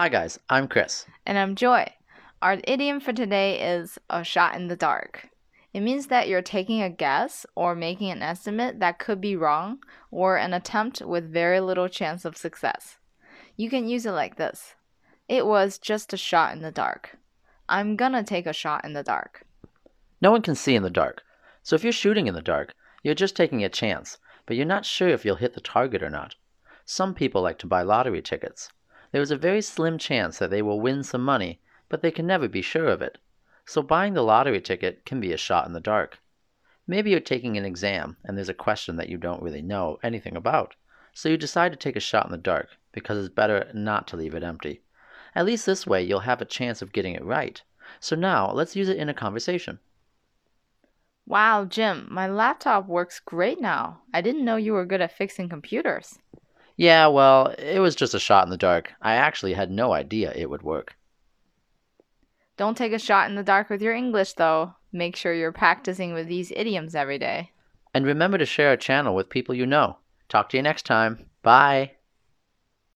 [0.00, 1.04] Hi, guys, I'm Chris.
[1.26, 1.86] And I'm Joy.
[2.40, 5.28] Our idiom for today is a shot in the dark.
[5.74, 9.80] It means that you're taking a guess or making an estimate that could be wrong
[10.10, 12.96] or an attempt with very little chance of success.
[13.58, 14.74] You can use it like this
[15.28, 17.18] It was just a shot in the dark.
[17.68, 19.44] I'm gonna take a shot in the dark.
[20.22, 21.20] No one can see in the dark,
[21.62, 22.72] so if you're shooting in the dark,
[23.02, 26.08] you're just taking a chance, but you're not sure if you'll hit the target or
[26.08, 26.36] not.
[26.86, 28.70] Some people like to buy lottery tickets.
[29.12, 32.26] There is a very slim chance that they will win some money, but they can
[32.26, 33.18] never be sure of it.
[33.64, 36.18] So buying the lottery ticket can be a shot in the dark.
[36.86, 40.36] Maybe you're taking an exam and there's a question that you don't really know anything
[40.36, 40.74] about.
[41.12, 44.16] So you decide to take a shot in the dark because it's better not to
[44.16, 44.82] leave it empty.
[45.34, 47.62] At least this way you'll have a chance of getting it right.
[48.00, 49.78] So now let's use it in a conversation.
[51.26, 54.00] Wow, Jim, my laptop works great now.
[54.12, 56.18] I didn't know you were good at fixing computers.
[56.76, 58.92] Yeah, well, it was just a shot in the dark.
[59.02, 60.96] I actually had no idea it would work.
[62.56, 64.74] Don't take a shot in the dark with your English, though.
[64.92, 67.52] Make sure you're practicing with these idioms every day.
[67.94, 69.98] And remember to share our channel with people you know.
[70.28, 71.26] Talk to you next time.
[71.42, 71.92] Bye.